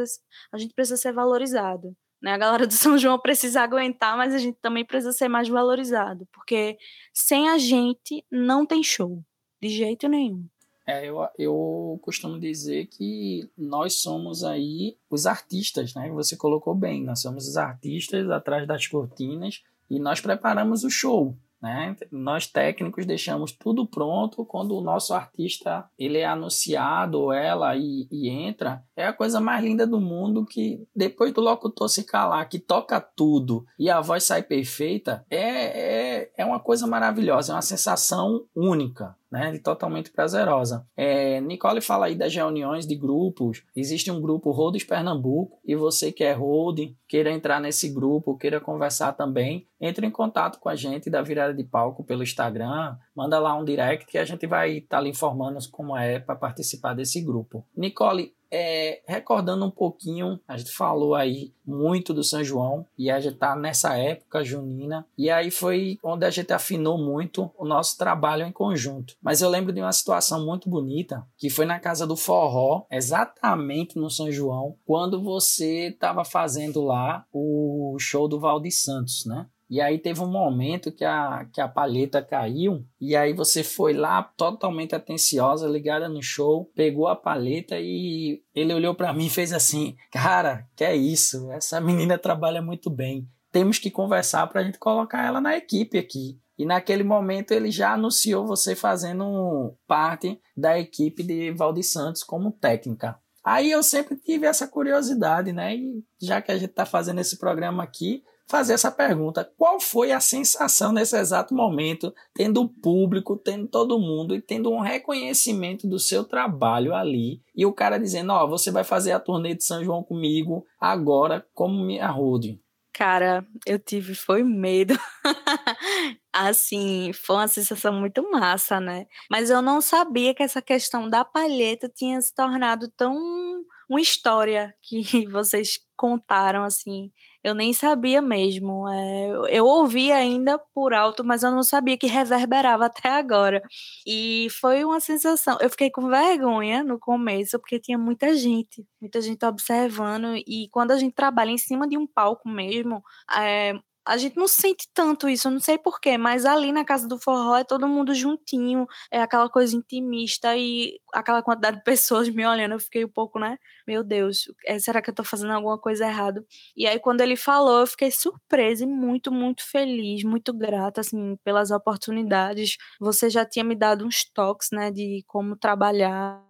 [0.52, 1.96] a gente precisa ser valorizado.
[2.20, 2.32] Né?
[2.32, 6.26] A galera do São João precisa aguentar, mas a gente também precisa ser mais valorizado,
[6.32, 6.78] porque
[7.12, 9.22] sem a gente não tem show,
[9.60, 10.46] de jeito nenhum.
[10.86, 16.08] É, eu, eu costumo dizer que nós somos aí os artistas, né?
[16.10, 21.36] Você colocou bem, nós somos os artistas atrás das cortinas e nós preparamos o show.
[21.60, 21.96] Né?
[22.12, 28.06] Nós técnicos deixamos tudo pronto quando o nosso artista ele é anunciado ou ela e,
[28.12, 32.46] e, entra é a coisa mais linda do mundo que depois do locutor se calar
[32.48, 37.54] que toca tudo e a voz sai perfeita é, é, é uma coisa maravilhosa é
[37.56, 40.86] uma sensação única né, de totalmente prazerosa.
[40.96, 43.62] É, Nicole fala aí das reuniões de grupos.
[43.74, 48.60] Existe um grupo Rodes Pernambuco e você que é Rode, queira entrar nesse grupo, queira
[48.60, 53.38] conversar também, entre em contato com a gente da Virada de Palco pelo Instagram, manda
[53.38, 56.94] lá um direct que a gente vai estar tá lhe informando como é para participar
[56.94, 57.64] desse grupo.
[57.76, 63.20] Nicole, é, recordando um pouquinho, a gente falou aí muito do São João e a
[63.20, 67.98] gente tá nessa época junina e aí foi onde a gente afinou muito o nosso
[67.98, 69.16] trabalho em conjunto.
[69.20, 73.98] Mas eu lembro de uma situação muito bonita que foi na casa do Forró, exatamente
[73.98, 79.46] no São João, quando você estava fazendo lá o show do Valdir Santos, né?
[79.68, 83.92] E aí teve um momento que a, que a palheta caiu, e aí você foi
[83.92, 89.30] lá totalmente atenciosa, ligada no show, pegou a palheta e ele olhou para mim e
[89.30, 91.50] fez assim: Cara, que é isso?
[91.50, 93.28] Essa menina trabalha muito bem.
[93.50, 96.38] Temos que conversar para a gente colocar ela na equipe aqui.
[96.58, 102.52] E naquele momento ele já anunciou você fazendo parte da equipe de Valdir Santos como
[102.52, 103.18] técnica.
[103.44, 105.76] Aí eu sempre tive essa curiosidade, né?
[105.76, 110.12] E já que a gente está fazendo esse programa aqui, fazer essa pergunta: qual foi
[110.12, 115.86] a sensação nesse exato momento, tendo o público, tendo todo mundo e tendo um reconhecimento
[115.86, 119.54] do seu trabalho ali, e o cara dizendo: Ó, oh, você vai fazer a turnê
[119.54, 122.60] de São João comigo agora, como minha road?
[122.92, 124.98] Cara, eu tive foi medo.
[126.32, 129.06] assim, foi uma sensação muito massa, né?
[129.30, 134.74] Mas eu não sabia que essa questão da palheta tinha se tornado tão uma história
[134.82, 137.10] que vocês contaram assim
[137.46, 138.88] eu nem sabia mesmo.
[138.88, 143.62] É, eu ouvi ainda por alto, mas eu não sabia que reverberava até agora.
[144.04, 145.56] E foi uma sensação.
[145.60, 150.34] Eu fiquei com vergonha no começo, porque tinha muita gente, muita gente observando.
[150.44, 153.00] E quando a gente trabalha em cima de um palco mesmo,
[153.38, 153.74] é,
[154.06, 157.18] a gente não sente tanto isso, eu não sei porquê, mas ali na casa do
[157.18, 162.46] forró é todo mundo juntinho, é aquela coisa intimista e aquela quantidade de pessoas me
[162.46, 163.58] olhando, eu fiquei um pouco, né?
[163.86, 166.44] Meu Deus, é, será que eu tô fazendo alguma coisa errada?
[166.76, 171.36] E aí, quando ele falou, eu fiquei surpresa e muito, muito feliz, muito grata, assim,
[171.44, 172.76] pelas oportunidades.
[173.00, 176.42] Você já tinha me dado uns toques, né, de como trabalhar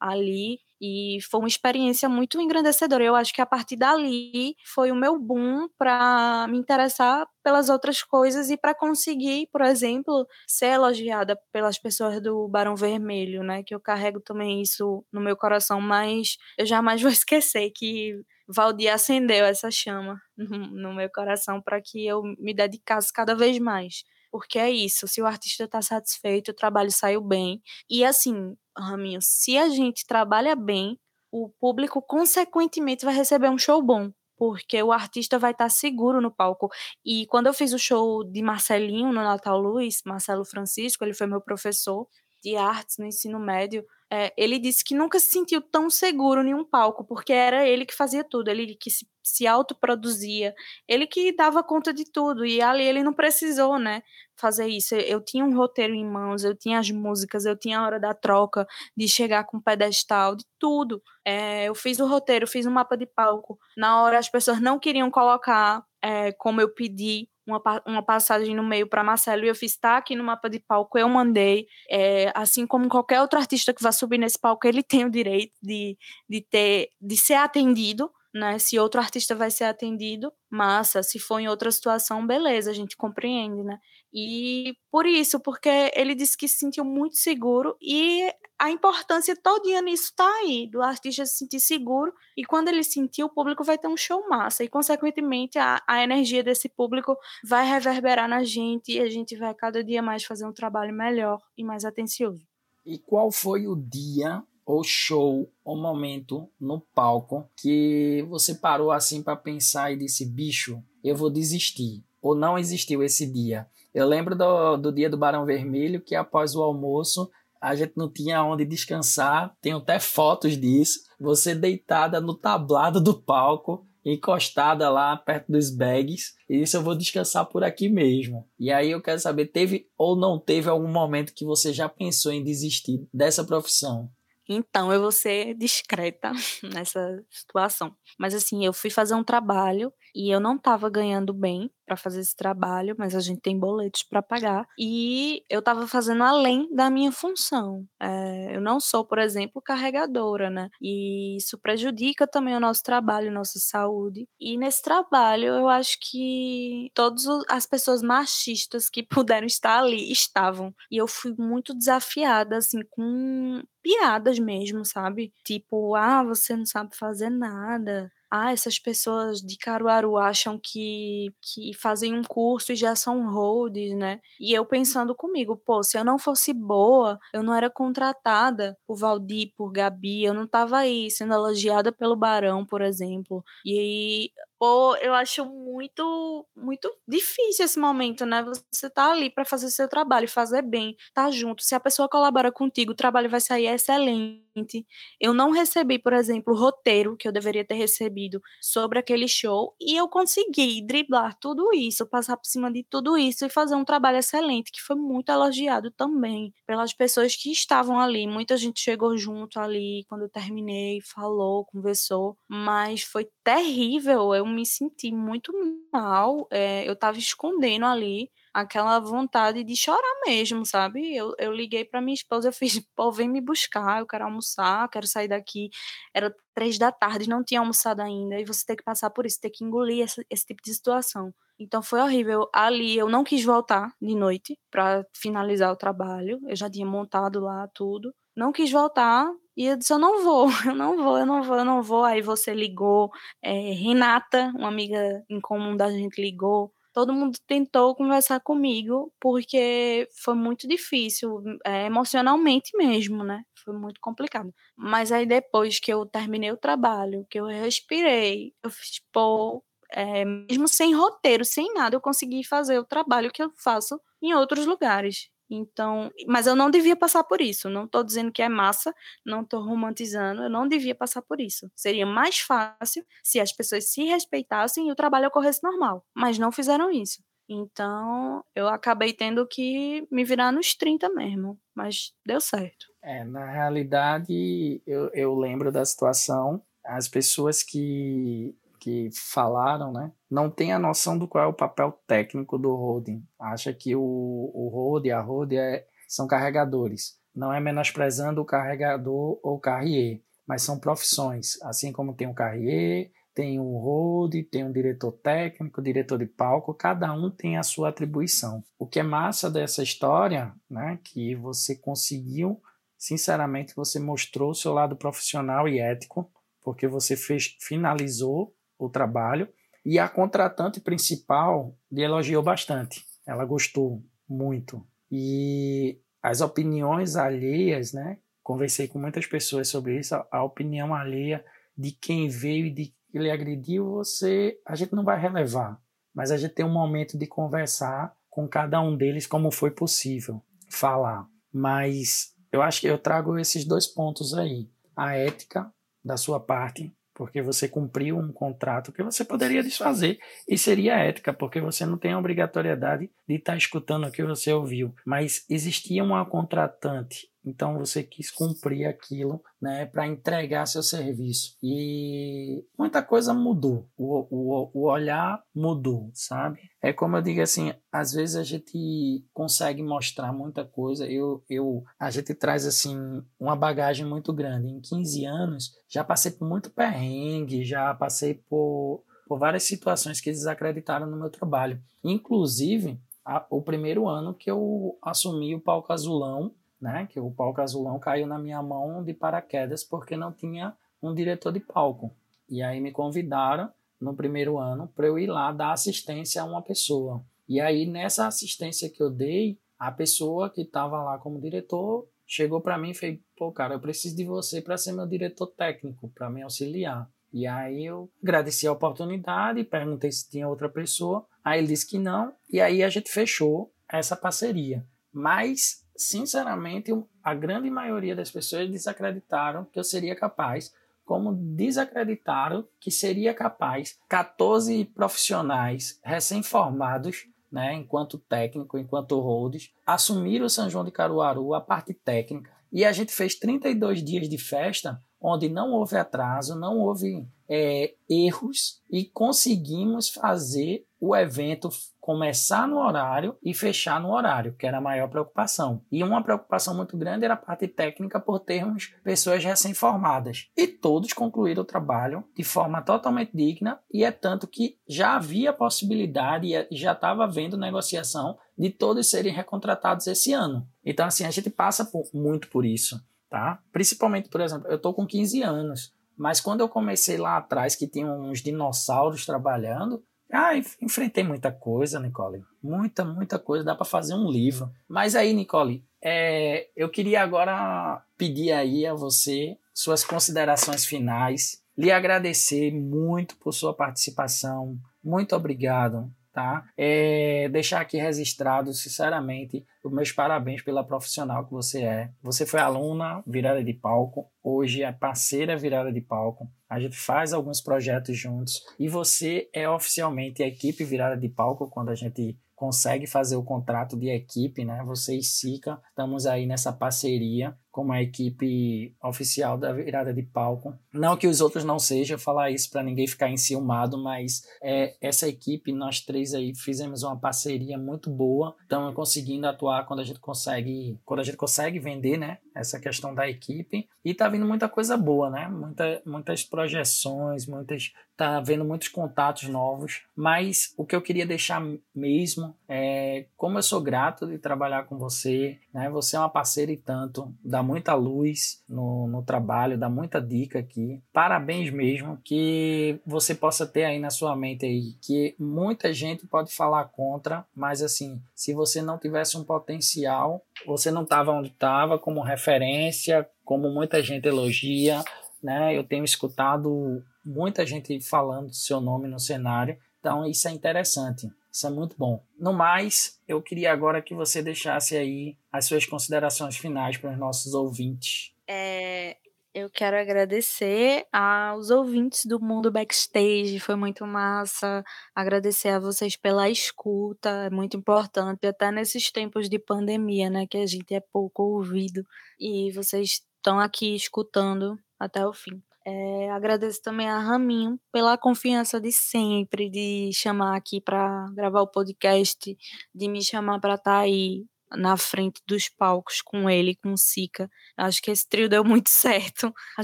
[0.00, 3.02] ali e foi uma experiência muito engrandecedora.
[3.04, 8.02] Eu acho que a partir dali foi o meu boom para me interessar pelas outras
[8.02, 13.62] coisas e para conseguir, por exemplo, ser elogiada pelas pessoas do Barão Vermelho, né?
[13.62, 18.92] Que eu carrego também isso no meu coração, mas eu jamais vou esquecer que Valdir
[18.92, 24.58] acendeu essa chama no meu coração para que eu me dedicasse cada vez mais porque
[24.58, 27.62] é isso, se o artista está satisfeito, o trabalho saiu bem.
[27.88, 30.98] E assim, Raminho, se a gente trabalha bem,
[31.30, 36.30] o público consequentemente vai receber um show bom, porque o artista vai estar seguro no
[36.30, 36.68] palco.
[37.04, 41.26] E quando eu fiz o show de Marcelinho no Natal Luz, Marcelo Francisco, ele foi
[41.26, 42.06] meu professor
[42.46, 46.54] de artes no ensino médio, é, ele disse que nunca se sentiu tão seguro em
[46.54, 50.54] um palco, porque era ele que fazia tudo, ele que se, se autoproduzia,
[50.86, 54.04] ele que dava conta de tudo, e ali ele não precisou, né,
[54.36, 54.94] fazer isso.
[54.94, 58.14] Eu tinha um roteiro em mãos, eu tinha as músicas, eu tinha a hora da
[58.14, 58.64] troca,
[58.96, 61.02] de chegar com pedestal, de tudo.
[61.24, 63.58] É, eu fiz o roteiro, fiz um mapa de palco.
[63.76, 68.62] Na hora as pessoas não queriam colocar é, como eu pedi uma, uma passagem no
[68.62, 71.66] meio para Marcelo e eu fiz tá aqui no mapa de palco, eu mandei.
[71.90, 75.54] É, assim como qualquer outro artista que vai subir nesse palco, ele tem o direito
[75.62, 75.96] de,
[76.28, 78.10] de ter de ser atendido.
[78.34, 78.58] Né?
[78.58, 81.02] Se outro artista vai ser atendido, massa.
[81.02, 83.78] Se for em outra situação, beleza, a gente compreende, né?
[84.18, 89.82] E por isso, porque ele disse que se sentiu muito seguro e a importância todinha
[89.82, 93.76] nisso está aí, do artista se sentir seguro e quando ele sentir, o público vai
[93.76, 98.92] ter um show massa e, consequentemente, a, a energia desse público vai reverberar na gente
[98.92, 102.42] e a gente vai cada dia mais fazer um trabalho melhor e mais atencioso.
[102.86, 109.22] E qual foi o dia ou show ou momento no palco que você parou assim
[109.22, 112.02] para pensar e disse, bicho, eu vou desistir?
[112.22, 113.68] Ou não existiu esse dia?
[113.96, 118.12] Eu lembro do, do dia do Barão Vermelho, que após o almoço a gente não
[118.12, 119.56] tinha onde descansar.
[119.62, 121.00] Tenho até fotos disso.
[121.18, 126.34] Você deitada no tablado do palco, encostada lá perto dos bags.
[126.46, 128.46] E isso eu vou descansar por aqui mesmo.
[128.60, 132.30] E aí eu quero saber, teve ou não teve algum momento que você já pensou
[132.30, 134.10] em desistir dessa profissão?
[134.46, 136.32] Então, eu vou ser discreta
[136.62, 137.96] nessa situação.
[138.18, 142.20] Mas assim, eu fui fazer um trabalho e eu não estava ganhando bem para fazer
[142.20, 146.90] esse trabalho, mas a gente tem boletos para pagar e eu estava fazendo além da
[146.90, 147.86] minha função.
[148.00, 150.68] É, eu não sou, por exemplo, carregadora, né?
[150.82, 154.28] E isso prejudica também o nosso trabalho, nossa saúde.
[154.40, 160.74] E nesse trabalho, eu acho que todas as pessoas machistas que puderam estar ali estavam.
[160.90, 165.32] E eu fui muito desafiada, assim, com piadas mesmo, sabe?
[165.44, 171.72] Tipo, ah, você não sabe fazer nada ah, essas pessoas de Caruaru acham que, que
[171.74, 174.20] fazem um curso e já são holds, né?
[174.40, 178.96] E eu pensando comigo, pô, se eu não fosse boa, eu não era contratada por
[178.96, 183.44] Valdir, por Gabi, eu não tava aí sendo elogiada pelo Barão, por exemplo.
[183.64, 188.42] E aí Pô, eu acho muito, muito difícil esse momento, né?
[188.72, 191.62] Você tá ali para fazer seu trabalho, fazer bem, tá junto.
[191.62, 194.86] Se a pessoa colabora contigo, o trabalho vai sair excelente.
[195.20, 199.74] Eu não recebi, por exemplo, o roteiro que eu deveria ter recebido sobre aquele show
[199.78, 203.84] e eu consegui driblar tudo isso, passar por cima de tudo isso e fazer um
[203.84, 208.26] trabalho excelente, que foi muito elogiado também pelas pessoas que estavam ali.
[208.26, 214.34] Muita gente chegou junto ali quando eu terminei, falou, conversou, mas foi terrível.
[214.34, 215.52] Eu me senti muito
[215.92, 216.48] mal.
[216.50, 221.14] É, eu tava escondendo ali aquela vontade de chorar mesmo, sabe?
[221.14, 224.88] Eu, eu liguei para minha esposa, eu fiz, pô, vem me buscar, eu quero almoçar,
[224.88, 225.70] quero sair daqui.
[226.12, 229.40] Era três da tarde, não tinha almoçado ainda, e você tem que passar por isso,
[229.40, 231.32] ter que engolir esse tipo de situação.
[231.58, 232.48] Então foi horrível.
[232.52, 236.40] Ali eu não quis voltar de noite para finalizar o trabalho.
[236.48, 238.12] Eu já tinha montado lá tudo.
[238.36, 241.56] Não quis voltar e eu disse: Eu não vou, eu não vou, eu não vou,
[241.58, 242.04] eu não vou.
[242.04, 243.10] Aí você ligou,
[243.42, 246.72] é, Renata, uma amiga em comum da gente, ligou.
[246.92, 253.42] Todo mundo tentou conversar comigo, porque foi muito difícil, é, emocionalmente mesmo, né?
[253.64, 254.52] Foi muito complicado.
[254.74, 259.62] Mas aí depois que eu terminei o trabalho, que eu respirei, eu fiz, pô,
[259.92, 264.32] é, mesmo sem roteiro, sem nada, eu consegui fazer o trabalho que eu faço em
[264.34, 265.28] outros lugares.
[265.50, 267.68] Então, mas eu não devia passar por isso.
[267.68, 268.94] Não estou dizendo que é massa,
[269.24, 271.70] não estou romantizando, eu não devia passar por isso.
[271.74, 276.04] Seria mais fácil se as pessoas se respeitassem e o trabalho ocorresse normal.
[276.14, 277.22] Mas não fizeram isso.
[277.48, 281.58] Então, eu acabei tendo que me virar nos 30 mesmo.
[281.74, 282.86] Mas deu certo.
[283.02, 286.62] É, na realidade, eu, eu lembro da situação.
[286.84, 288.54] As pessoas que
[288.86, 293.20] que falaram, né, não tem a noção do qual é o papel técnico do holding.
[293.36, 297.18] Acha que o, o holding, a holding é, são carregadores.
[297.34, 301.60] Não é menosprezando o carregador ou carrier, mas são profissões.
[301.62, 306.72] Assim como tem o carrier, tem o hold, tem um diretor técnico, diretor de palco,
[306.72, 308.62] cada um tem a sua atribuição.
[308.78, 312.62] O que é massa dessa história, né, que você conseguiu,
[312.96, 316.30] sinceramente, você mostrou o seu lado profissional e ético,
[316.62, 319.48] porque você fez, finalizou o trabalho
[319.84, 323.04] e a contratante principal lhe elogiou bastante.
[323.26, 324.86] Ela gostou muito.
[325.10, 328.18] E as opiniões alheias, né?
[328.42, 330.14] Conversei com muitas pessoas sobre isso.
[330.30, 331.44] A, opinião alheia
[331.76, 335.80] de quem veio e de que lhe agrediu, você, a gente não vai relevar,
[336.12, 340.42] mas a gente tem um momento de conversar com cada um deles como foi possível
[340.68, 341.28] falar.
[341.52, 345.72] Mas eu acho que eu trago esses dois pontos aí: a ética
[346.04, 351.32] da sua parte porque você cumpriu um contrato que você poderia desfazer e seria ética,
[351.32, 354.94] porque você não tem a obrigatoriedade de estar tá escutando o que você ouviu.
[355.04, 361.56] Mas existia uma contratante então você quis cumprir aquilo, né, para entregar seu serviço.
[361.62, 363.88] E muita coisa mudou.
[363.96, 366.58] O, o, o olhar mudou, sabe?
[366.82, 371.06] É como eu digo assim, às vezes a gente consegue mostrar muita coisa.
[371.06, 374.68] Eu, eu, a gente traz assim uma bagagem muito grande.
[374.68, 380.30] Em 15 anos já passei por muito perrengue, já passei por, por várias situações que
[380.30, 381.80] desacreditaram no meu trabalho.
[382.02, 387.06] Inclusive, a, o primeiro ano que eu assumi o palco azulão né?
[387.10, 391.52] Que o palco azulão caiu na minha mão de paraquedas porque não tinha um diretor
[391.52, 392.14] de palco.
[392.48, 393.70] E aí me convidaram
[394.00, 397.24] no primeiro ano para eu ir lá dar assistência a uma pessoa.
[397.48, 402.60] E aí nessa assistência que eu dei, a pessoa que estava lá como diretor chegou
[402.60, 406.08] para mim e fez: "Pô, cara, eu preciso de você para ser meu diretor técnico,
[406.14, 407.10] para me auxiliar".
[407.32, 411.26] E aí eu agradeci a oportunidade, perguntei se tinha outra pessoa.
[411.44, 414.86] Aí ele disse que não, e aí a gente fechou essa parceria.
[415.12, 416.92] Mas sinceramente,
[417.22, 420.72] a grande maioria das pessoas desacreditaram que eu seria capaz,
[421.04, 430.50] como desacreditaram que seria capaz 14 profissionais recém-formados, né, enquanto técnico, enquanto holds, assumir o
[430.50, 435.00] São João de Caruaru, a parte técnica, e a gente fez 32 dias de festa
[435.20, 441.68] onde não houve atraso, não houve é, erros e conseguimos fazer o evento
[442.00, 445.82] começar no horário e fechar no horário, que era a maior preocupação.
[445.90, 450.48] E uma preocupação muito grande era a parte técnica por termos pessoas recém-formadas.
[450.56, 455.52] E todos concluíram o trabalho de forma totalmente digna e é tanto que já havia
[455.52, 460.68] possibilidade e já estava havendo negociação de todos serem recontratados esse ano.
[460.84, 463.60] Então assim, a gente passa por, muito por isso tá?
[463.72, 467.86] Principalmente, por exemplo, eu tô com 15 anos, mas quando eu comecei lá atrás, que
[467.86, 470.02] tinha uns dinossauros trabalhando,
[470.32, 472.44] ah, enfrentei muita coisa, Nicole.
[472.62, 473.64] Muita, muita coisa.
[473.64, 474.70] Dá para fazer um livro.
[474.88, 481.62] Mas aí, Nicole, é, eu queria agora pedir aí a você suas considerações finais.
[481.76, 484.78] Lhe agradecer muito por sua participação.
[485.02, 486.68] Muito obrigado tá?
[486.76, 492.10] É, deixar aqui registrado, sinceramente, os meus parabéns pela profissional que você é.
[492.22, 496.46] Você foi aluna virada de palco, hoje é parceira virada de palco.
[496.68, 501.70] A gente faz alguns projetos juntos e você é oficialmente a equipe virada de palco
[501.70, 504.82] quando a gente consegue fazer o contrato de equipe, né?
[504.84, 510.74] Você e Sica, estamos aí nessa parceria como a equipe oficial da virada de palco.
[510.90, 515.28] Não que os outros não sejam, falar isso para ninguém ficar enciumado, mas é, essa
[515.28, 520.18] equipe, nós três aí fizemos uma parceria muito boa, estamos conseguindo atuar quando a gente
[520.18, 522.38] consegue, quando a gente consegue vender, né?
[522.54, 525.46] Essa questão da equipe e tá vindo muita coisa boa, né?
[525.46, 531.62] Muita, muitas projeções, muitas tá vendo muitos contatos novos, mas o que eu queria deixar
[531.94, 535.88] mesmo é como eu sou grato de trabalhar com você, né?
[535.90, 540.58] Você é uma parceira e tanto, dá muita luz no, no trabalho, dá muita dica
[540.58, 541.02] aqui.
[541.12, 546.52] Parabéns mesmo, que você possa ter aí na sua mente aí que muita gente pode
[546.52, 551.98] falar contra, mas assim, se você não tivesse um potencial, você não estava onde estava
[551.98, 555.04] como referência, como muita gente elogia,
[555.42, 555.76] né?
[555.76, 561.28] Eu tenho escutado muita gente falando do seu nome no cenário, então isso é interessante,
[561.56, 562.22] isso é muito bom.
[562.38, 567.18] No mais, eu queria agora que você deixasse aí as suas considerações finais para os
[567.18, 568.32] nossos ouvintes.
[568.46, 569.16] É,
[569.54, 574.84] eu quero agradecer aos ouvintes do Mundo Backstage, foi muito massa.
[575.14, 580.58] Agradecer a vocês pela escuta, é muito importante, até nesses tempos de pandemia, né, que
[580.58, 582.04] a gente é pouco ouvido
[582.38, 585.62] e vocês estão aqui escutando até o fim.
[585.88, 591.70] É, agradeço também a Raminho pela confiança de sempre, de chamar aqui para gravar o
[591.70, 592.56] podcast,
[592.92, 596.98] de me chamar para estar tá aí na frente dos palcos com ele, com o
[596.98, 597.48] Sica.
[597.76, 599.52] Acho que esse trio deu muito certo.
[599.78, 599.82] A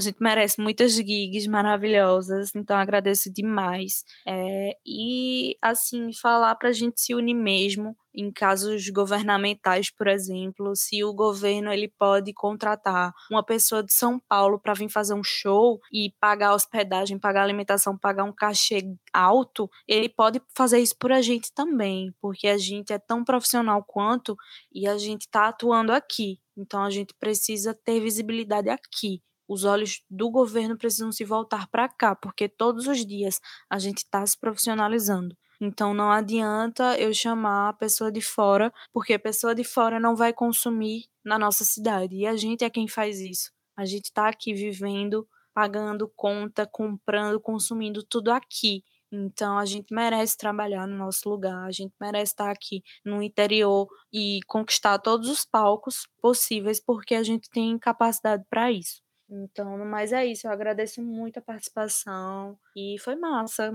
[0.01, 4.03] gente merece muitas gigs maravilhosas, então agradeço demais.
[4.27, 10.75] É, e, assim, falar para a gente se unir mesmo em casos governamentais, por exemplo,
[10.75, 15.23] se o governo ele pode contratar uma pessoa de São Paulo para vir fazer um
[15.23, 21.11] show e pagar hospedagem, pagar alimentação, pagar um cachê alto, ele pode fazer isso por
[21.11, 24.35] a gente também, porque a gente é tão profissional quanto
[24.71, 26.39] e a gente está atuando aqui.
[26.55, 29.21] Então a gente precisa ter visibilidade aqui.
[29.47, 33.39] Os olhos do governo precisam se voltar para cá, porque todos os dias
[33.69, 35.35] a gente está se profissionalizando.
[35.59, 40.15] Então não adianta eu chamar a pessoa de fora, porque a pessoa de fora não
[40.15, 42.15] vai consumir na nossa cidade.
[42.15, 43.51] E a gente é quem faz isso.
[43.77, 48.83] A gente está aqui vivendo, pagando conta, comprando, consumindo tudo aqui.
[49.11, 53.87] Então a gente merece trabalhar no nosso lugar, a gente merece estar aqui no interior
[54.11, 59.02] e conquistar todos os palcos possíveis, porque a gente tem capacidade para isso.
[59.33, 63.71] Então, mas é isso, eu agradeço muito a participação e foi massa.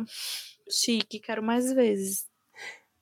[0.71, 2.29] Chique, quero mais vezes.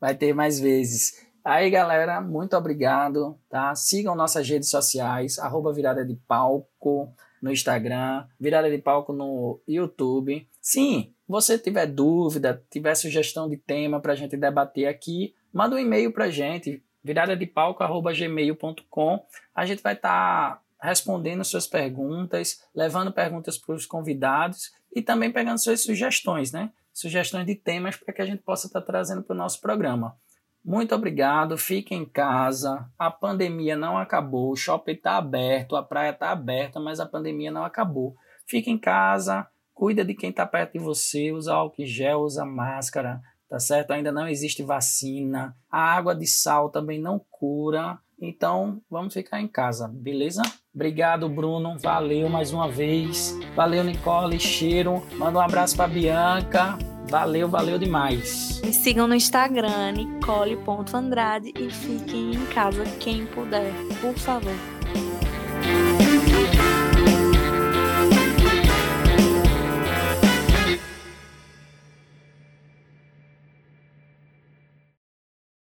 [0.00, 1.26] Vai ter mais vezes.
[1.44, 3.74] Aí, galera, muito obrigado, tá?
[3.74, 10.48] Sigam nossas redes sociais, arroba Virada de Palco no Instagram, Virada de Palco no YouTube.
[10.60, 15.78] Sim, você tiver dúvida, tiver sugestão de tema para a gente debater aqui, manda um
[15.78, 19.26] e-mail para a gente, viradadepalco.gmail.com.
[19.54, 25.32] A gente vai estar tá respondendo suas perguntas, levando perguntas para os convidados e também
[25.32, 26.70] pegando suas sugestões, né?
[26.92, 30.16] Sugestões de temas para que a gente possa estar tá trazendo para o nosso programa.
[30.64, 32.90] Muito obrigado, fique em casa.
[32.98, 37.52] A pandemia não acabou, o shopping está aberto, a praia está aberta, mas a pandemia
[37.52, 38.16] não acabou.
[38.48, 43.20] Fique em casa, cuida de quem está perto de você, usa álcool gel, usa máscara,
[43.48, 43.92] tá certo?
[43.92, 45.56] Ainda não existe vacina.
[45.70, 47.98] A água de sal também não cura.
[48.20, 50.42] Então, vamos ficar em casa, beleza?
[50.74, 51.78] Obrigado, Bruno.
[51.78, 53.36] Valeu mais uma vez.
[53.54, 54.40] Valeu, Nicole.
[54.40, 55.02] Cheiro.
[55.16, 56.78] Manda um abraço para Bianca.
[57.08, 58.60] Valeu, valeu demais.
[58.64, 64.75] Me sigam no Instagram, nicole.andrade e fiquem em casa quem puder, por favor.